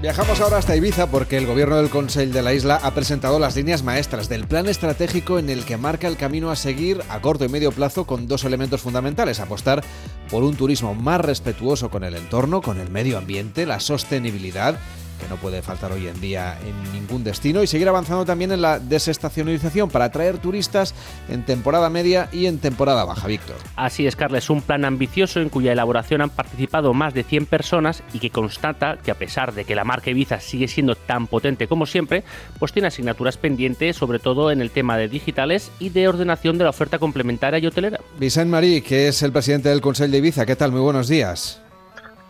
[0.00, 3.56] Viajamos ahora hasta Ibiza porque el gobierno del Consejo de la isla ha presentado las
[3.56, 7.44] líneas maestras del plan estratégico en el que marca el camino a seguir a corto
[7.44, 9.40] y medio plazo con dos elementos fundamentales.
[9.40, 9.82] Apostar
[10.30, 14.78] por un turismo más respetuoso con el entorno, con el medio ambiente, la sostenibilidad
[15.18, 18.62] que no puede faltar hoy en día en ningún destino, y seguir avanzando también en
[18.62, 20.94] la desestacionalización para atraer turistas
[21.28, 23.56] en temporada media y en temporada baja, Víctor.
[23.76, 28.02] Así es, Carles, un plan ambicioso en cuya elaboración han participado más de 100 personas
[28.12, 31.68] y que constata que a pesar de que la marca Ibiza sigue siendo tan potente
[31.68, 32.24] como siempre,
[32.58, 36.64] pues tiene asignaturas pendientes, sobre todo en el tema de digitales y de ordenación de
[36.64, 38.00] la oferta complementaria y hotelera.
[38.18, 40.72] Vicente Marí, que es el presidente del Consejo de Ibiza, ¿qué tal?
[40.72, 41.60] Muy buenos días.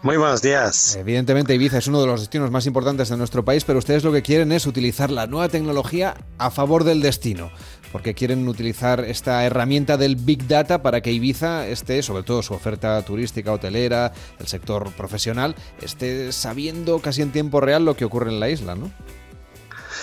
[0.01, 0.95] Muy buenos días.
[0.95, 4.12] Evidentemente Ibiza es uno de los destinos más importantes de nuestro país, pero ustedes lo
[4.12, 7.51] que quieren es utilizar la nueva tecnología a favor del destino,
[7.91, 12.54] porque quieren utilizar esta herramienta del Big Data para que Ibiza esté, sobre todo su
[12.54, 18.30] oferta turística, hotelera, el sector profesional, esté sabiendo casi en tiempo real lo que ocurre
[18.30, 18.93] en la isla, ¿no?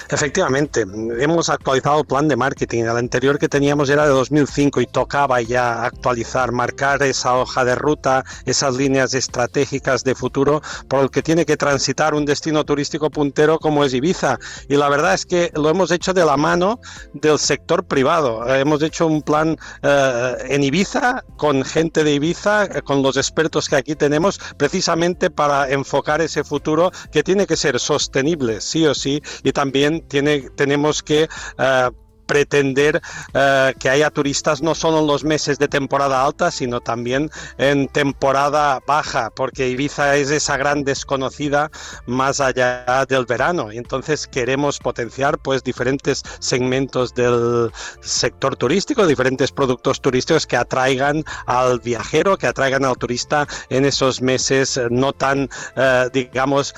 [0.09, 0.85] Efectivamente,
[1.19, 2.83] hemos actualizado el plan de marketing.
[2.83, 7.75] El anterior que teníamos era de 2005 y tocaba ya actualizar, marcar esa hoja de
[7.75, 13.09] ruta, esas líneas estratégicas de futuro por el que tiene que transitar un destino turístico
[13.09, 14.37] puntero como es Ibiza.
[14.69, 16.79] Y la verdad es que lo hemos hecho de la mano
[17.13, 18.47] del sector privado.
[18.53, 23.69] Hemos hecho un plan eh, en Ibiza con gente de Ibiza, eh, con los expertos
[23.69, 28.93] que aquí tenemos, precisamente para enfocar ese futuro que tiene que ser sostenible, sí o
[28.93, 31.91] sí, y también tiene, tenemos que uh,
[32.25, 37.29] pretender uh, que haya turistas no solo en los meses de temporada alta, sino también
[37.57, 41.69] en temporada baja, porque Ibiza es esa gran desconocida
[42.05, 43.71] más allá del verano.
[43.71, 51.23] Y entonces queremos potenciar pues diferentes segmentos del sector turístico, diferentes productos turísticos que atraigan
[51.45, 56.73] al viajero, que atraigan al turista en esos meses no tan, uh, digamos,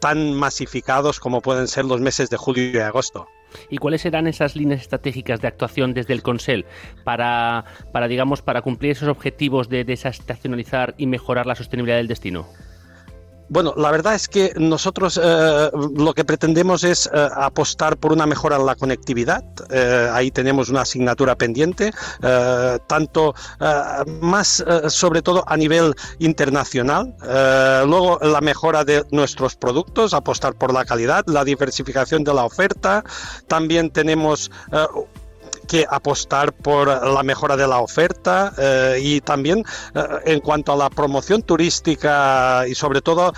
[0.00, 3.26] tan masificados como pueden ser los meses de julio y agosto.
[3.68, 6.64] ¿Y cuáles serán esas líneas estratégicas de actuación desde el Consell
[7.04, 12.46] para, para digamos, para cumplir esos objetivos de desestacionalizar y mejorar la sostenibilidad del destino?
[13.50, 18.24] Bueno, la verdad es que nosotros eh, lo que pretendemos es eh, apostar por una
[18.24, 19.42] mejora en la conectividad.
[19.70, 21.92] Eh, ahí tenemos una asignatura pendiente,
[22.86, 23.34] tanto
[24.20, 27.12] más sobre todo a nivel internacional.
[27.88, 33.02] luego la mejora de nuestros productos, apostar por la calidad, la diversificación de la oferta.
[33.48, 34.50] También tenemos
[35.70, 39.64] que apostar por la mejora de la oferta eh, y también
[39.94, 43.32] eh, en cuanto a la promoción turística y sobre todo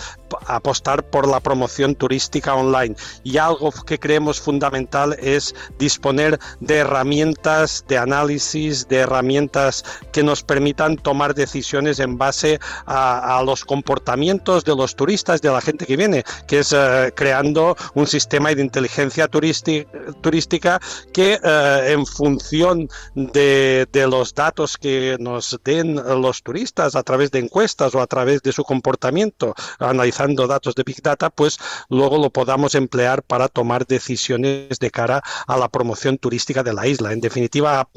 [0.46, 2.94] apostar por la promoción turística online.
[3.24, 10.42] Y algo que creemos fundamental es disponer de herramientas de análisis, de herramientas que nos
[10.42, 15.96] permitan tomar decisiones en base a, los comportamientos de los turistas, de la gente que
[15.96, 20.80] viene, que es eh, creando un sistema de inteligencia turística
[21.12, 27.30] que eh, en función de, de, los datos que nos den los turistas a través
[27.30, 32.18] de encuestas o a través de su comportamiento, analizando datos de Big Data, pues luego
[32.18, 37.12] lo podamos emplear para tomar decisiones de cara a la promoción turística de la isla.
[37.12, 37.88] En definitiva,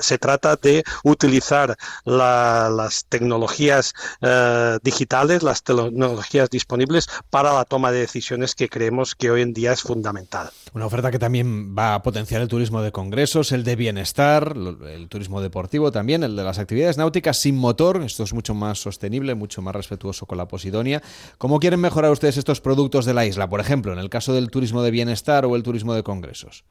[0.00, 7.92] se trata de utilizar la, las tecnologías eh, digitales, las tecnologías disponibles para la toma
[7.92, 10.50] de decisiones que creemos que hoy en día es fundamental.
[10.72, 15.08] Una oferta que también va a potenciar el turismo de congresos, el de bienestar, el
[15.08, 18.02] turismo deportivo también, el de las actividades náuticas sin motor.
[18.02, 21.02] Esto es mucho más sostenible, mucho más respetuoso con la Posidonia.
[21.38, 23.48] ¿Cómo quieren mejorar ustedes estos productos de la isla?
[23.48, 26.64] Por ejemplo, en el caso del turismo de bienestar o el turismo de congresos.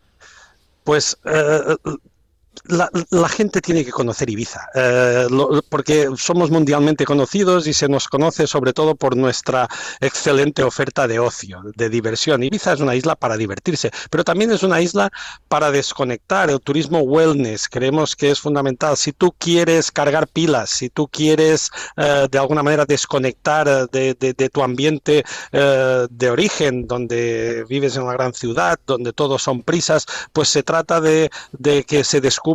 [0.83, 1.77] Pues eh,
[2.65, 5.27] la, gente tiene que conocer Ibiza, eh,
[5.69, 9.67] porque somos mundialmente conocidos y se nos conoce sobre todo por nuestra
[9.99, 12.43] excelente oferta de ocio, de diversión.
[12.43, 15.11] Ibiza es una isla para divertirse, pero también es una isla
[15.47, 16.49] para desconectar.
[16.49, 18.97] El turismo wellness creemos que es fundamental.
[18.97, 24.49] Si tú quieres cargar pilas, si tú quieres eh, de alguna manera desconectar de, de,
[24.49, 30.05] tu ambiente eh, de origen, donde vives en una gran ciudad, donde todos son prisas,
[30.33, 32.48] pues se trata de, de que se descubra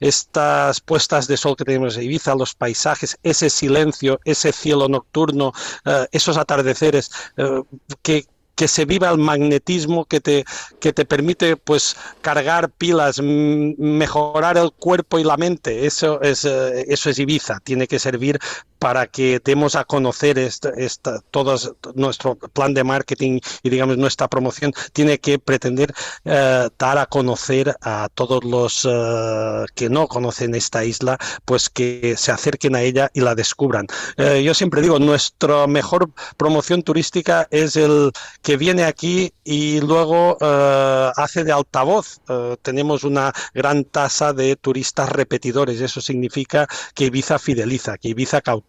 [0.00, 5.52] estas puestas de sol que tenemos en Ibiza, los paisajes, ese silencio, ese cielo nocturno,
[5.84, 7.64] uh, esos atardeceres uh,
[8.02, 8.26] que
[8.56, 10.44] que se viva el magnetismo que te,
[10.80, 15.86] que te permite pues cargar pilas, mejorar el cuerpo y la mente.
[15.86, 18.40] Eso es, eh, eso es Ibiza, tiene que servir
[18.78, 21.56] para que demos a conocer esta, esta, todo
[21.94, 25.94] nuestro plan de marketing y digamos nuestra promoción tiene que pretender
[26.24, 32.14] eh, dar a conocer a todos los eh, que no conocen esta isla, pues que
[32.16, 33.86] se acerquen a ella y la descubran.
[34.16, 38.12] Eh, yo siempre digo, nuestra mejor promoción turística es el
[38.42, 42.20] que viene aquí y luego hace de altavoz.
[42.62, 45.80] tenemos una gran tasa de turistas repetidores.
[45.80, 48.65] Eso significa que Ibiza fideliza, que Ibiza cautiva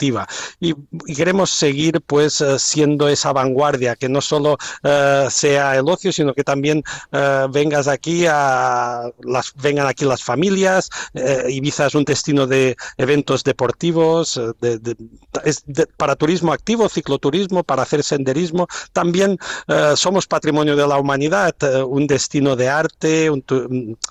[0.59, 0.73] y,
[1.15, 6.33] queremos seguir pues eh, siendo esa vanguardia, que no solo eh, sea el ocio, sino
[6.33, 10.89] que también eh, vengas aquí a las, vengan aquí las familias.
[11.49, 14.39] Ibiza es un destino de eventos deportivos,
[15.97, 18.67] para turismo activo, cicloturismo, para hacer senderismo.
[18.93, 19.37] También
[19.95, 21.55] somos patrimonio de la humanidad,
[21.85, 23.29] un destino de arte,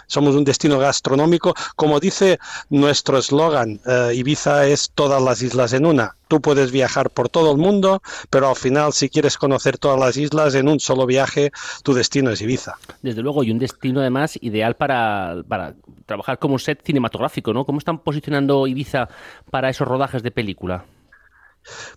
[0.07, 1.55] somos un destino gastronómico.
[1.77, 2.39] Como dice
[2.71, 3.81] nuestro eslogan,
[4.13, 6.15] Ibiza es todas las islas en una.
[6.29, 10.17] Tú puedes viajar por todo el mundo, pero al final si quieres conocer todas las
[10.17, 11.53] islas en un solo viaje,
[11.83, 12.75] tu destino es Ibiza.
[13.03, 15.75] Desde luego, y un destino además ideal para, para
[16.07, 17.65] trabajar como set cinematográfico, ¿no?
[17.65, 19.09] ¿Cómo están posicionando Ibiza
[19.51, 20.85] para esos rodajes de película?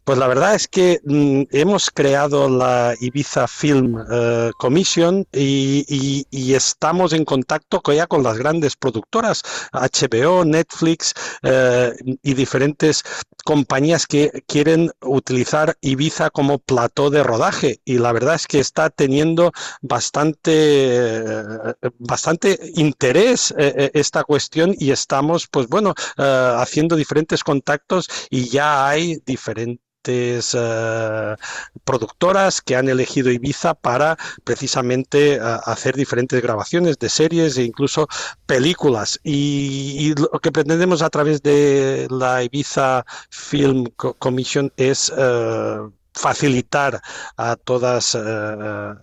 [0.04, 7.14] Pues la verdad es que mm, hemos creado la Ibiza Film eh, Commission y, estamos
[7.14, 11.14] en contacto ya con las grandes productoras, HBO, Netflix
[11.44, 11.94] eh,
[12.24, 13.04] y diferentes
[13.46, 17.80] compañías que quieren utilizar Ibiza como plató de rodaje.
[17.86, 19.52] Y la verdad es que está teniendo
[19.82, 28.88] bastante, eh, bastante interés esta cuestión y estamos pues bueno haciendo diferentes contactos y ya
[28.88, 29.59] hay diferentes
[30.08, 31.36] eh,
[31.84, 38.08] productoras que han elegido Ibiza para precisamente eh, hacer diferentes grabaciones de series e incluso
[38.46, 39.20] películas.
[39.24, 45.78] Y, lo que pretendemos a través de la Ibiza Film Commission es eh,
[46.14, 47.02] facilitar
[47.38, 48.18] a todas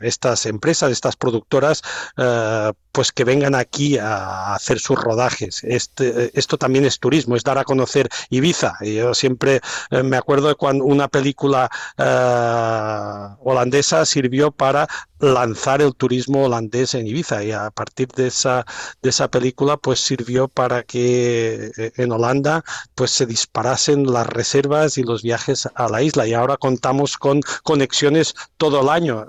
[0.00, 1.82] estas empresas, estas productoras,
[2.96, 5.62] pues que vengan aquí a hacer sus rodajes.
[5.64, 8.72] Este, esto también es turismo, es dar a conocer Ibiza.
[8.80, 9.60] Yo siempre
[9.90, 14.88] eh, me acuerdo de cuando una película eh, holandesa sirvió para
[15.18, 18.66] lanzar el turismo holandés en Ibiza y a partir de esa
[19.02, 22.64] de esa película pues sirvió para que eh, en Holanda
[22.94, 27.40] pues se disparasen las reservas y los viajes a la isla y ahora contamos con
[27.62, 29.24] conexiones todo el año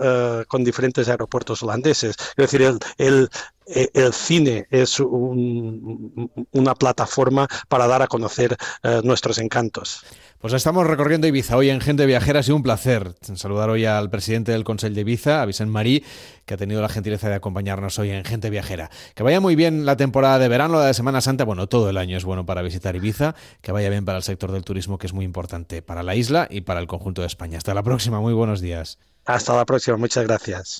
[0.49, 3.29] con diferentes aeropuertos holandeses es decir el, el
[3.67, 10.03] el cine es una plataforma para dar a conocer eh, nuestros encantos.
[10.39, 12.41] Pues estamos recorriendo Ibiza hoy en Gente Viajera.
[12.41, 16.05] Ha sido un placer saludar hoy al presidente del Consejo de Ibiza, a Vicente Marí,
[16.45, 18.91] que ha tenido la gentileza de acompañarnos hoy en Gente Viajera.
[19.15, 21.43] Que vaya muy bien la temporada de verano, la de Semana Santa.
[21.43, 23.33] Bueno, todo el año es bueno para visitar Ibiza.
[23.61, 26.47] Que vaya bien para el sector del turismo, que es muy importante para la isla
[26.51, 27.57] y para el conjunto de España.
[27.57, 28.21] Hasta la próxima.
[28.21, 28.99] Muy buenos días.
[29.25, 29.97] Hasta la próxima.
[29.97, 30.75] Muchas gracias.